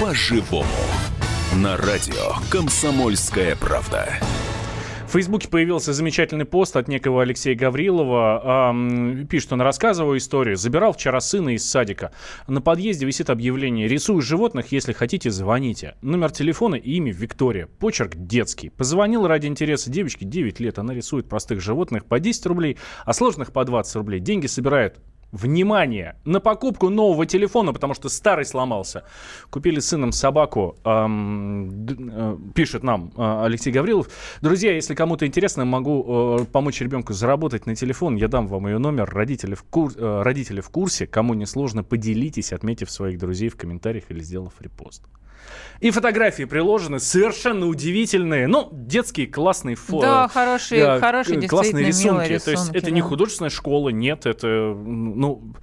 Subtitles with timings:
[0.00, 0.66] По-живому.
[1.56, 4.06] На радио «Комсомольская правда».
[5.06, 8.70] В Фейсбуке появился замечательный пост от некого Алексея Гаврилова.
[8.70, 10.56] Эм, пишет, он рассказывал историю.
[10.56, 12.12] Забирал вчера сына из садика.
[12.46, 13.88] На подъезде висит объявление.
[13.88, 15.94] Рисую животных, если хотите, звоните.
[16.02, 17.66] Номер телефона и имя Виктория.
[17.66, 18.68] Почерк детский.
[18.68, 20.78] Позвонил ради интереса девочки 9 лет.
[20.78, 24.20] Она рисует простых животных по 10 рублей, а сложных по 20 рублей.
[24.20, 24.98] Деньги собирает
[25.36, 26.16] Внимание!
[26.24, 29.04] На покупку нового телефона, потому что старый сломался.
[29.50, 34.08] Купили с сыном собаку, эм, пишет нам э, Алексей Гаврилов.
[34.40, 38.16] Друзья, если кому-то интересно, могу э, помочь ребенку заработать на телефон.
[38.16, 39.10] Я дам вам ее номер.
[39.10, 41.06] Родители в, кур, э, родители в курсе.
[41.06, 45.02] Кому не сложно, поделитесь, отметив своих друзей в комментариях или сделав репост.
[45.80, 48.46] И фотографии приложены совершенно удивительные.
[48.46, 50.06] Ну, детские классные фото.
[50.06, 52.28] Да, хорошие, да, хорошие классные рисунки.
[52.28, 52.44] рисунки.
[52.44, 52.92] То есть это да.
[52.92, 55.54] не художественная школа, нет, это, ну,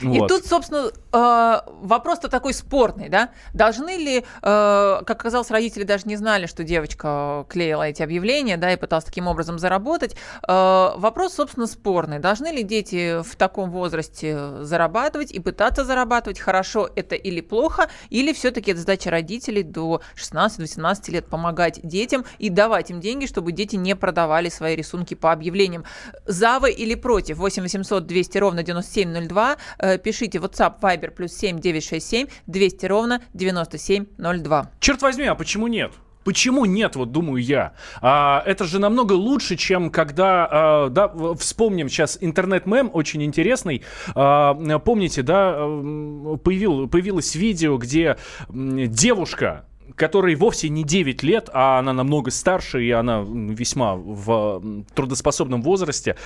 [0.00, 0.28] и вот.
[0.28, 3.30] тут, собственно, э, вопрос-то такой спорный, да?
[3.52, 8.72] Должны ли, э, как оказалось, родители даже не знали, что девочка клеила эти объявления, да,
[8.72, 10.16] и пыталась таким образом заработать.
[10.46, 12.18] Э, вопрос, собственно, спорный.
[12.18, 16.40] Должны ли дети в таком возрасте зарабатывать и пытаться зарабатывать?
[16.40, 17.88] Хорошо это или плохо?
[18.10, 23.52] Или все-таки это задача родителей до 16-18 лет помогать детям и давать им деньги, чтобы
[23.52, 25.84] дети не продавали свои рисунки по объявлениям?
[26.26, 27.38] За вы или против?
[27.38, 34.70] 8 800 200 ровно 9702 Э, пишите WhatsApp Viber плюс 7 967 200 ровно 9702.
[34.80, 35.92] Черт возьми, а почему нет?
[36.24, 37.74] Почему нет, вот думаю я.
[38.00, 43.82] А, это же намного лучше, чем когда, а, да, вспомним сейчас интернет-мем очень интересный.
[44.14, 48.16] А, помните, да, появил, появилось видео, где
[48.48, 54.62] девушка которой вовсе не 9 лет, а она намного старше, и она весьма в
[54.94, 56.16] трудоспособном возрасте,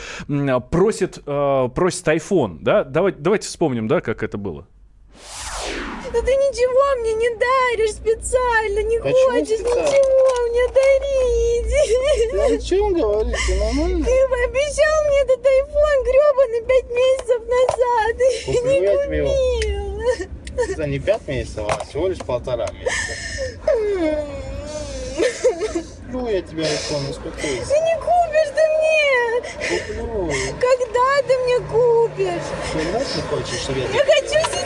[0.70, 2.58] просит, э, просит iPhone.
[2.60, 2.84] Да?
[2.84, 4.66] Давайте, давайте вспомним, да, как это было.
[6.12, 9.88] Да ты ничего мне не даришь специально, не Почему хочешь специально?
[9.88, 11.48] ничего мне дарить.
[12.32, 14.04] Ну о чем говоришь, ты нормально?
[14.04, 20.76] Ты пообещал мне этот iPhone гребаный пять месяцев назад, и не купил.
[20.76, 23.37] За не пять месяцев, а всего лишь полтора месяца.
[26.10, 27.66] Ну, я тебя iPhone успокойся.
[27.68, 29.08] Ты не купишь ты мне!
[29.68, 30.32] Куплю.
[30.58, 32.48] Когда ты мне купишь?
[32.72, 33.84] Ты не хочешь, я...
[33.88, 34.57] Я хочу!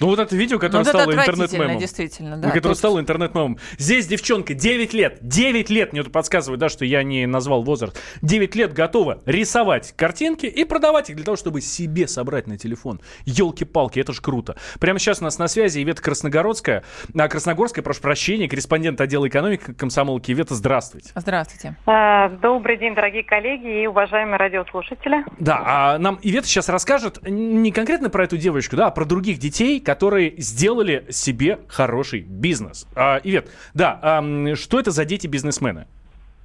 [0.00, 1.78] Ну вот это видео, которое ну, стало интернет-мемом.
[1.78, 2.48] действительно, да.
[2.48, 2.78] Которое тут...
[2.78, 3.58] стало интернет-мемом.
[3.76, 8.00] Здесь девчонка 9 лет, 9 лет, мне тут подсказывают, да, что я не назвал возраст.
[8.22, 13.00] 9 лет готова рисовать картинки и продавать их для того, чтобы себе собрать на телефон.
[13.26, 14.56] Елки-палки, это ж круто.
[14.80, 16.82] Прямо сейчас у нас на связи Ивета Красногородская,
[17.14, 20.32] а, Красногорская, прошу прощения, корреспондент отдела экономики комсомолки.
[20.32, 21.10] Ивета, здравствуйте.
[21.14, 21.76] Здравствуйте.
[21.84, 25.26] А, добрый день, дорогие коллеги и уважаемые радиослушатели.
[25.38, 29.38] Да, а нам Ивета сейчас расскажет не конкретно про эту девочку, да, а про других
[29.38, 32.86] детей, которые сделали себе хороший бизнес.
[32.94, 35.88] А, Ивет, да, а, что это за дети-бизнесмены?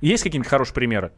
[0.02, 1.12] Есть какие-нибудь хорошие примеры?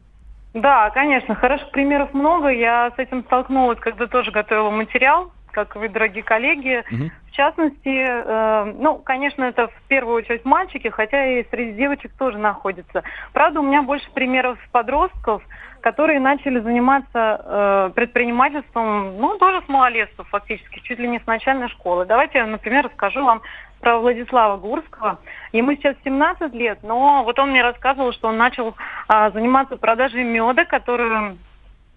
[0.52, 2.48] Да, конечно, хороших примеров много.
[2.50, 5.32] Я с этим столкнулась, когда тоже готовила материал,
[5.64, 6.84] как вы, дорогие коллеги.
[6.90, 7.10] Угу.
[7.26, 12.38] В частности, э, ну, конечно, это в первую очередь мальчики, хотя и среди девочек тоже
[12.38, 13.02] находится.
[13.32, 15.42] Правда, у меня больше примеров подростков,
[15.80, 21.68] которые начали заниматься э, предпринимательством, ну, тоже с малолетства фактически, чуть ли не с начальной
[21.68, 22.06] школы.
[22.06, 23.42] Давайте я, например, расскажу вам
[23.80, 25.18] про Владислава Гурского.
[25.52, 28.76] Ему сейчас 17 лет, но вот он мне рассказывал, что он начал
[29.08, 31.36] э, заниматься продажей меда, который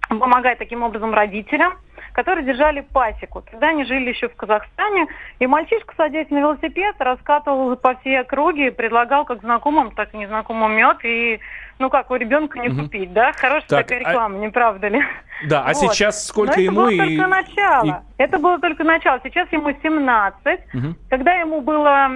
[0.09, 1.73] помогает таким образом родителям
[2.13, 3.41] которые держали пасеку.
[3.41, 5.07] Тогда они жили еще в Казахстане,
[5.39, 10.73] и мальчишка, садясь на велосипед, раскатывал по всей округе, предлагал как знакомым, так и незнакомым
[10.73, 11.39] мед, и
[11.79, 12.83] ну как у ребенка не угу.
[12.83, 13.31] купить, да?
[13.33, 14.39] Хорошая так, такая а реклама, а...
[14.39, 15.01] не правда ли?
[15.47, 15.75] Да, а вот.
[15.75, 16.81] сейчас сколько Но ему?
[16.88, 17.17] Это было и...
[17.17, 17.85] только начало.
[17.85, 18.21] И...
[18.21, 19.19] Это было только начало.
[19.23, 20.59] Сейчас ему 17.
[20.73, 20.95] Угу.
[21.09, 22.11] Когда ему было,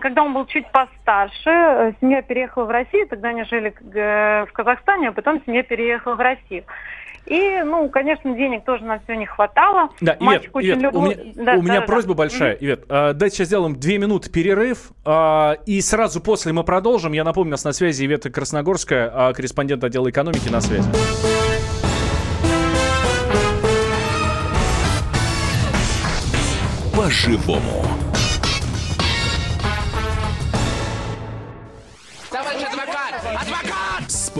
[0.00, 5.08] когда он был чуть постарше, э, семья переехала в Россию, тогда они жили в Казахстане,
[5.08, 6.64] а потом семья переехала в Россию.
[7.26, 9.90] И, ну, конечно, денег тоже на все не хватало.
[10.00, 11.00] Да, Ивет, Ивет любил...
[11.00, 12.18] у меня, да, у меня да, просьба да.
[12.18, 12.54] большая.
[12.54, 12.64] Mm-hmm.
[12.64, 17.12] Ивет, э, давайте сейчас сделаем две минуты перерыв, э, и сразу после мы продолжим.
[17.12, 20.88] Я напомню, у нас на связи Ивета Красногорская, э, корреспондент отдела экономики на связи.
[26.96, 28.05] По-живому.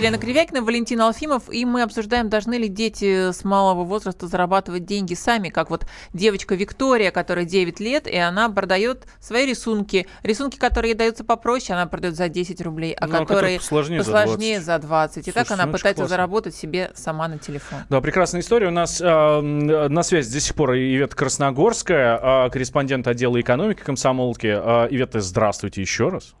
[0.00, 5.12] Елена Кривякина, Валентин Алфимов, и мы обсуждаем, должны ли дети с малого возраста зарабатывать деньги
[5.12, 10.06] сами, как вот девочка Виктория, которая 9 лет, и она продает свои рисунки.
[10.22, 14.62] Рисунки, которые ей даются попроще, она продает за 10 рублей, а ну, которые посложнее, посложнее
[14.62, 14.80] за 20.
[14.80, 15.18] За 20.
[15.18, 16.08] И Слушай, так она ну, пытается классно.
[16.08, 17.80] заработать себе сама на телефон.
[17.90, 18.68] Да, прекрасная история.
[18.68, 24.46] У нас э, на связи до сих пор Ивета Красногорская, э, корреспондент отдела экономики комсомолки.
[24.46, 26.34] Э, Ивета, здравствуйте еще раз.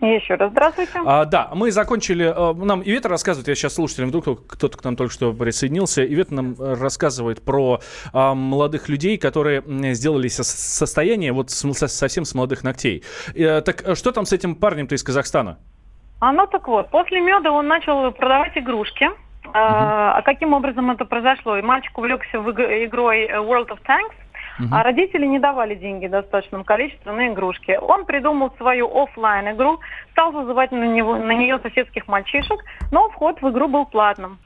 [0.00, 1.00] Еще раз здравствуйте.
[1.06, 2.24] А, да, мы закончили.
[2.24, 6.04] А, нам Ивета рассказывает, я сейчас слушателям, вдруг кто-то к нам только что присоединился.
[6.04, 7.80] Ивета нам рассказывает про
[8.12, 9.62] а, молодых людей, которые
[9.94, 13.04] сделали состояние вот с, совсем с молодых ногтей.
[13.38, 15.58] А, так что там с этим парнем-то из Казахстана?
[16.20, 19.04] А ну так вот, после меда он начал продавать игрушки.
[19.04, 19.50] Uh-huh.
[19.54, 21.56] А, каким образом это произошло?
[21.56, 24.12] И мальчик увлекся в игрой World of Tanks.
[24.58, 24.68] Uh-huh.
[24.70, 27.78] А родители не давали деньги в достаточном количестве на игрушки.
[27.80, 29.80] Он придумал свою офлайн игру,
[30.12, 32.58] стал вызывать на, него, на нее соседских мальчишек,
[32.90, 34.38] но вход в игру был платным.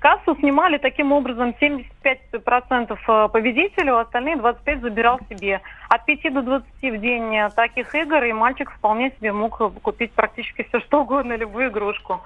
[0.00, 5.60] Кассу снимали таким образом 75% э, победителю, остальные 25% забирал себе.
[5.90, 10.62] От 5 до 20 в день таких игр, и мальчик вполне себе мог купить практически
[10.62, 12.22] все что угодно, любую игрушку.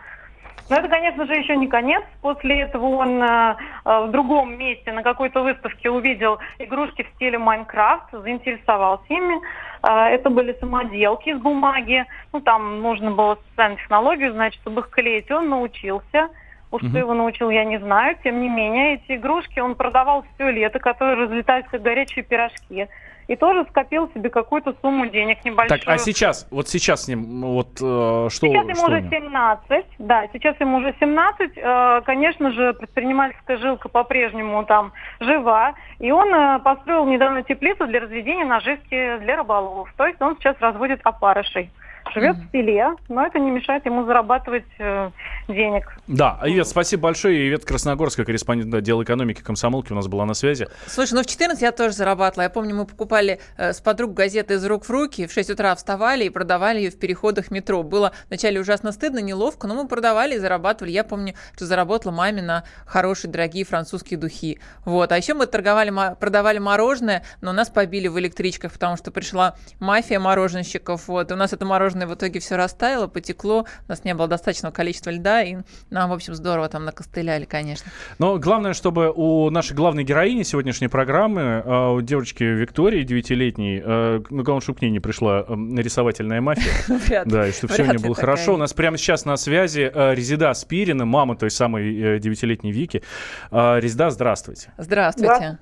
[0.71, 2.03] Но это, конечно же, еще не конец.
[2.23, 7.39] После этого он э, э, в другом месте на какой-то выставке увидел игрушки в стиле
[7.39, 9.41] Майнкрафт, заинтересовался ими.
[9.83, 12.07] Э, это были самоделки из бумаги.
[12.33, 15.31] Ну, там нужно было специальную технологию, значит, чтобы их клеить.
[15.31, 16.31] Он научился.
[16.71, 18.17] Уж что его научил, я не знаю.
[18.25, 22.89] Тем не менее, эти игрушки он продавал все лето, которые разлетаются как горячие пирожки
[23.29, 25.81] и тоже скопил себе какую-то сумму денег небольшую.
[25.81, 29.87] Так, а сейчас, вот сейчас с ним, вот э, что Сейчас ему что уже 17,
[29.99, 36.33] да, сейчас ему уже 17, э, конечно же, предпринимательская жилка по-прежнему там жива, и он
[36.35, 41.71] э, построил недавно теплицу для разведения наживки для рыболовов, то есть он сейчас разводит опарышей
[42.13, 45.11] живет в селе, но это не мешает ему зарабатывать э,
[45.49, 45.97] денег.
[46.07, 47.49] Да, Ивет, спасибо большое.
[47.49, 50.69] Ивет Красногорская, корреспондент отдела экономики комсомолки, у нас была на связи.
[50.87, 52.45] Слушай, ну в 14 я тоже зарабатывала.
[52.45, 55.75] Я помню, мы покупали э, с подруг газеты из рук в руки, в 6 утра
[55.75, 57.83] вставали и продавали ее в переходах метро.
[57.83, 60.93] Было вначале ужасно стыдно, неловко, но мы продавали и зарабатывали.
[60.93, 64.61] Я помню, что заработала маме на хорошие, дорогие французские духи.
[64.85, 65.13] Вот.
[65.13, 70.21] А еще мы торговали, продавали мороженое, но нас побили в электричках, потому что пришла мафия
[70.21, 71.09] мороженщиков.
[71.09, 71.31] Вот.
[71.31, 74.29] И у нас это мороженое мороженое в итоге все растаяло, потекло, у нас не было
[74.29, 75.57] достаточного количества льда, и
[75.91, 77.91] нам, в общем, здорово там накостыляли, конечно.
[78.19, 84.21] Но главное, чтобы у нашей главной героини сегодняшней программы, а, у девочки Виктории, девятилетней, э,
[84.31, 87.25] ну, главное, чтобы к ней не пришла нарисовательная мафия.
[87.25, 88.55] Да, и чтобы все у нее было хорошо.
[88.55, 93.03] У нас прямо сейчас на связи э, Резида Спирина, мама той самой э, девятилетней Вики.
[93.51, 94.73] А, Резида, здравствуйте.
[94.79, 95.59] Здравствуйте.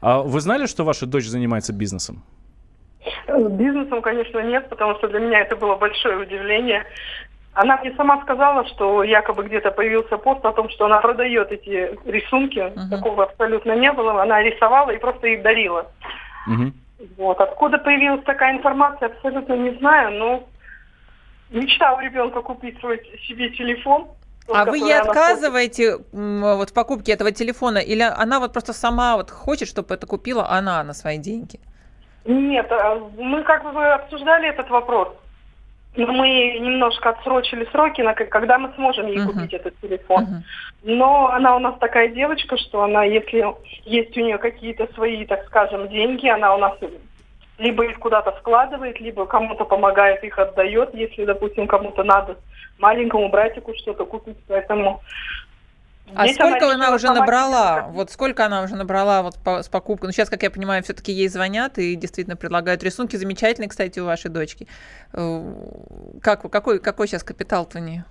[0.00, 2.22] А вы знали, что ваша дочь занимается бизнесом?
[3.48, 6.84] Бизнесом, конечно, нет, потому что для меня это было большое удивление.
[7.52, 11.98] Она мне сама сказала, что якобы где-то появился пост о том, что она продает эти
[12.08, 12.58] рисунки.
[12.58, 12.88] Uh-huh.
[12.90, 14.22] Такого абсолютно не было.
[14.22, 15.90] Она рисовала и просто их дарила.
[16.48, 16.72] Uh-huh.
[17.16, 17.40] Вот.
[17.40, 20.48] Откуда появилась такая информация, абсолютно не знаю, но
[21.50, 24.08] мечта у ребенка купить свой себе телефон.
[24.52, 29.30] А вы ей отказываете вот в покупке этого телефона, или она вот просто сама вот
[29.30, 31.60] хочет, чтобы это купила она на свои деньги?
[32.24, 35.08] Нет, а мы как бы обсуждали этот вопрос.
[35.96, 39.32] Но мы немножко отсрочили сроки, на когда мы сможем ей uh-huh.
[39.32, 40.24] купить этот телефон.
[40.24, 40.42] Uh-huh.
[40.84, 43.44] Но она у нас такая девочка, что она, если
[43.84, 46.74] есть у нее какие-то свои, так скажем, деньги, она у нас
[47.58, 52.36] либо их куда-то складывает, либо кому-то помогает, их отдает, если, допустим, кому-то надо
[52.78, 54.38] маленькому братику что-то купить.
[54.48, 55.00] Поэтому
[56.14, 57.88] а Здесь сколько она, уже набрала?
[57.90, 60.08] Вот сколько она уже набрала вот по, с покупкой?
[60.08, 63.16] Ну, сейчас, как я понимаю, все-таки ей звонят и действительно предлагают рисунки.
[63.16, 64.66] Замечательные, кстати, у вашей дочки.
[65.12, 65.42] Э,
[66.22, 68.04] как, какой, какой сейчас капитал-то у нее?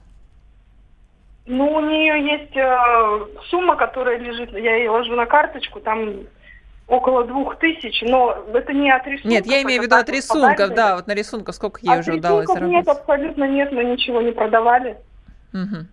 [1.46, 6.28] Ну, у нее есть э, сумма, которая лежит, я ей ложу на карточку, там
[6.88, 9.32] около двух тысяч, но это не от рисунков.
[9.32, 12.16] Нет, я имею в виду от рисунков, да, вот на рисунках сколько ей от уже
[12.16, 12.72] удалось заработать?
[12.72, 14.98] Нет, абсолютно нет, мы ничего не продавали.
[15.54, 15.86] Угу.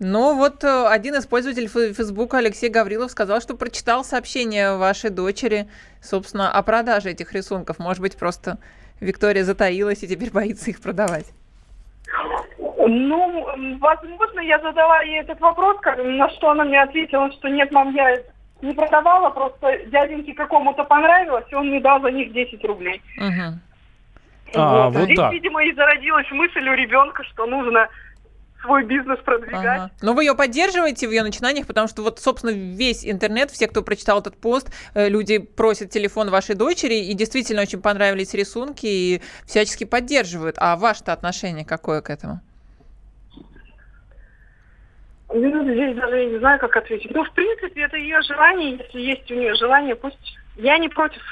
[0.00, 5.68] Но вот э, один из пользователей Фейсбука, Алексей Гаврилов, сказал, что прочитал сообщение вашей дочери,
[6.02, 7.78] собственно, о продаже этих рисунков.
[7.78, 8.58] Может быть, просто
[9.00, 11.26] Виктория затаилась и теперь боится их продавать.
[12.86, 17.94] Ну, возможно, я задала ей этот вопрос, на что она мне ответила, что нет, мам,
[17.94, 18.18] я
[18.62, 23.00] не продавала, просто дяденьке какому-то понравилось, и он мне дал за них 10 рублей.
[23.16, 23.58] Угу.
[24.56, 25.32] А, вот, вот Здесь, так.
[25.32, 27.88] видимо, и зародилась мысль у ребенка, что нужно
[28.64, 29.64] свой бизнес продвигать.
[29.64, 29.90] Ага.
[30.02, 33.82] Но вы ее поддерживаете в ее начинаниях, потому что вот, собственно, весь интернет, все, кто
[33.82, 39.22] прочитал этот пост, э, люди просят телефон вашей дочери, и действительно очень понравились рисунки, и
[39.46, 40.56] всячески поддерживают.
[40.58, 42.40] А ваше-то отношение какое к этому?
[45.28, 47.10] Ну, здесь даже я не знаю, как ответить.
[47.12, 48.78] Ну, в принципе, это ее желание.
[48.78, 50.38] Если есть у нее желание, пусть...
[50.56, 51.22] Я не против.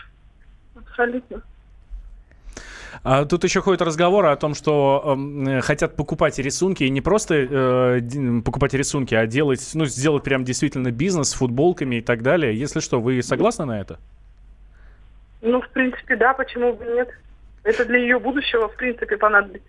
[0.74, 1.42] Абсолютно.
[3.04, 7.35] А тут еще ходит разговор о том, что э, хотят покупать рисунки, и не просто
[7.35, 12.56] э, покупать рисунки, а делать, ну, сделать прям действительно бизнес с футболками и так далее.
[12.56, 13.99] Если что, вы согласны на это?
[15.40, 17.09] Ну, в принципе, да, почему бы нет?
[17.64, 19.68] Это для ее будущего, в принципе, понадобится.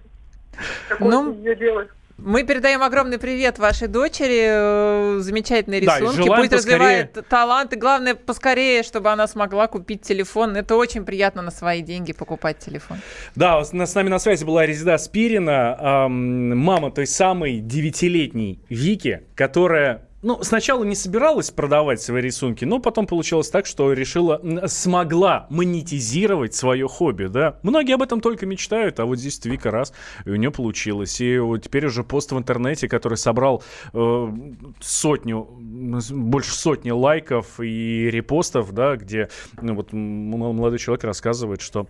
[0.87, 1.87] Какое ну, ее дело.
[2.17, 6.27] Мы передаем огромный привет вашей дочери, э, замечательные рисунки.
[6.27, 6.77] Да, Пусть поскорее...
[6.77, 10.55] развивает талант, и главное, поскорее, чтобы она смогла купить телефон.
[10.55, 12.97] Это очень приятно на свои деньги покупать телефон.
[13.35, 20.07] Да, с нами на связи была Резида Спирина, эм, мама той самой девятилетней Вики, которая
[20.23, 26.55] ну, сначала не собиралась продавать свои рисунки, но потом получилось так, что решила, смогла монетизировать
[26.55, 27.59] свое хобби, да.
[27.61, 29.93] Многие об этом только мечтают, а вот здесь Вика раз,
[30.25, 31.19] и у нее получилось.
[31.19, 33.63] И вот теперь уже пост в интернете, который собрал
[33.93, 34.33] э,
[34.79, 39.29] сотню, больше сотни лайков и репостов, да, где
[39.61, 41.87] ну, вот молодой человек рассказывает, что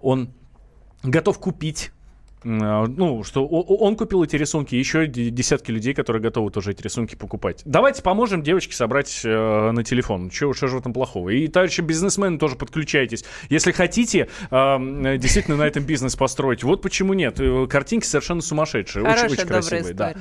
[0.00, 0.34] он
[1.04, 1.92] готов купить
[2.44, 7.62] ну, что он купил эти рисунки, еще десятки людей, которые готовы тоже эти рисунки покупать.
[7.64, 10.30] Давайте поможем девочке собрать э, на телефон.
[10.30, 11.30] Чего, что же в этом плохого?
[11.30, 13.24] И, товарищи бизнесмены, тоже подключайтесь.
[13.48, 17.40] Если хотите э, действительно на этом бизнес построить, вот почему нет.
[17.40, 19.04] Э, картинки совершенно сумасшедшие.
[19.04, 19.94] Хорошая, очень, очень красивые.
[19.94, 20.14] Да.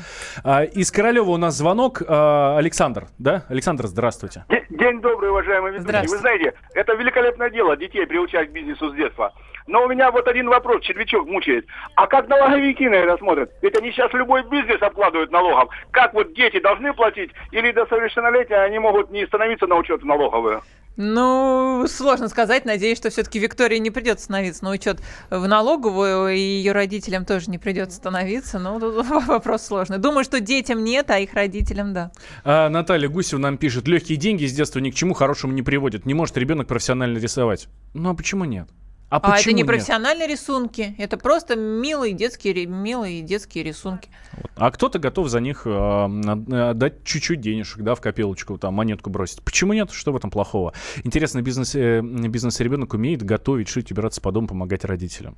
[0.43, 2.01] А, из Королева у нас звонок.
[2.07, 3.45] А, Александр, да?
[3.49, 4.45] Александр, здравствуйте.
[4.69, 6.01] День добрый, уважаемые ведущие.
[6.07, 9.33] Вы знаете, это великолепное дело детей приучать к бизнесу с детства.
[9.71, 11.65] Но у меня вот один вопрос, червячок мучает.
[11.95, 13.51] А как налоговики на это смотрят?
[13.61, 15.69] Ведь они сейчас любой бизнес обкладывают налогом.
[15.91, 20.61] Как вот дети должны платить или до совершеннолетия они могут не становиться на учет налоговую?
[20.97, 22.65] Ну, сложно сказать.
[22.65, 24.99] Надеюсь, что все-таки Виктории не придется становиться на учет
[25.29, 28.59] в налоговую, и ее родителям тоже не придется становиться.
[28.59, 29.99] Но тут вопрос сложный.
[29.99, 32.11] Думаю, что детям нет, а их родителям да.
[32.43, 36.05] А, Наталья Гусева нам пишет: легкие деньги с детства ни к чему хорошему не приводят.
[36.05, 37.69] Не может ребенок профессионально рисовать.
[37.93, 38.67] Ну а почему нет?
[39.11, 40.39] А, а это не профессиональные нет?
[40.39, 44.09] рисунки, это просто милые детские, милые детские рисунки.
[44.31, 44.51] Вот.
[44.55, 49.41] А кто-то готов за них э, отдать чуть-чуть денежек, да, в копилочку, там, монетку бросить.
[49.41, 49.91] Почему нет?
[49.91, 50.73] Что в этом плохого?
[51.03, 55.35] Интересно, бизнес, э, бизнес ребенок умеет готовить, шить, убираться по дому, помогать родителям.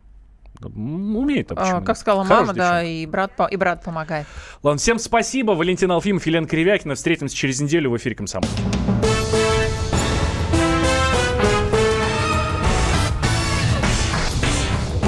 [0.62, 1.77] Умеет, а почему?
[1.77, 4.27] А, как сказала Хорош мама, да, и брат, и брат помогает.
[4.62, 5.53] Ладно, всем спасибо.
[5.53, 6.94] Валентин Алфимов, Елена Кривякина.
[6.94, 8.50] Встретимся через неделю в эфире «Комсомол».